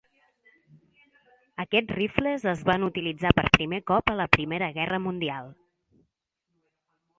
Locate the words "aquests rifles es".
1.63-2.63